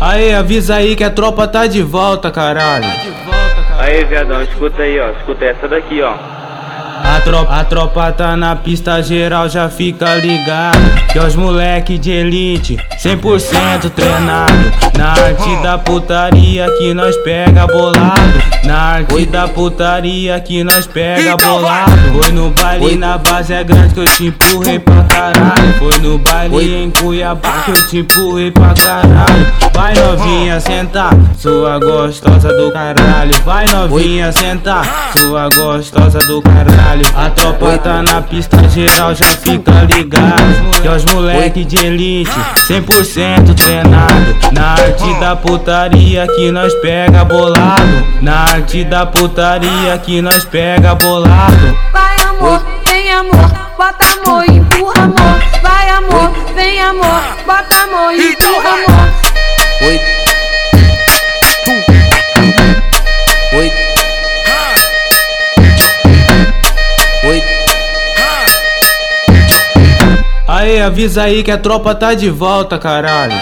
[0.00, 2.86] Aí, avisa aí que a tropa tá de volta, caralho.
[3.78, 5.10] Aí, viadão, escuta aí, ó.
[5.10, 6.37] Escuta essa daqui, ó.
[7.04, 10.78] A tropa, a tropa tá na pista geral, já fica ligado.
[11.12, 14.52] Que é os moleque de elite, 100% treinado.
[14.96, 18.42] Na arte da putaria que nós pega bolado.
[18.64, 21.92] Na arte da putaria que nós pega bolado.
[22.20, 25.72] Foi no baile na base é grande que eu te empurrei pra caralho.
[25.78, 29.46] Foi no baile em Cuiabá que eu te empurrei pra caralho.
[29.72, 33.32] Vai novinha sentar, sua gostosa do caralho.
[33.44, 36.87] Vai novinha sentar, sua gostosa do caralho.
[37.14, 40.80] A tropa tá na pista geral, já fica ligado.
[40.80, 42.30] Que os moleque de elite,
[42.66, 44.36] 100% treinado.
[44.52, 48.06] Na arte da putaria que nós pega bolado.
[48.22, 51.78] Na arte da putaria que nós pega bolado.
[51.92, 55.42] Vai amor, vem amor, bota amor, empurra amor.
[55.62, 59.08] Vai amor, vem amor, bota amor, empurra amor.
[59.82, 60.17] Oi.
[70.58, 73.32] Aí, avisa aí que a tropa tá de volta, caralho.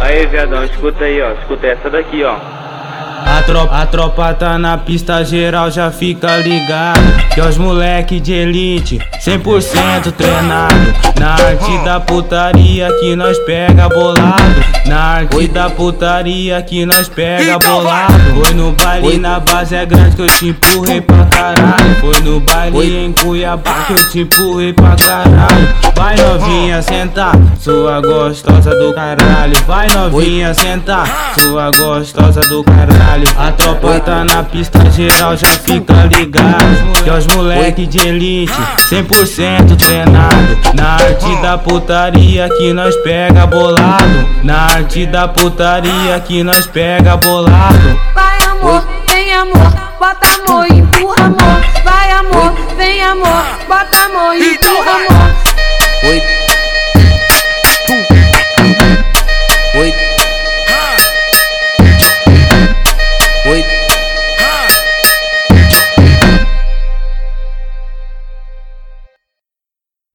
[0.00, 1.32] Aí, viadão, escuta aí, ó.
[1.32, 2.34] Escuta essa daqui, ó.
[2.34, 7.00] A tropa, a tropa tá na pista geral, já fica ligado.
[7.34, 10.74] Que é os moleque de elite, 100% treinado.
[11.20, 14.64] Na arte da putaria que nós pega bolado.
[14.86, 18.14] Na arte da putaria que nós pega bolado.
[18.42, 21.94] Foi no baile na base é grande que eu te empurrei pra caralho.
[22.00, 25.68] Foi no baile em Cuiabá que eu te empurrei pra caralho.
[25.94, 29.56] Vai novinha sentar, sua gostosa do caralho.
[29.68, 33.28] Vai novinha sentar, sua gostosa do caralho.
[33.38, 37.02] A tropa tá na pista geral, já fica ligado.
[37.04, 38.52] Que é os moleque de elite,
[38.90, 39.11] 100%
[39.76, 40.58] treinado.
[40.74, 44.28] Na arte da putaria que nós pega bolado.
[44.42, 48.00] Na arte da putaria que nós pega bolado.
[48.14, 50.66] Vai amor, vem amor, bota amor,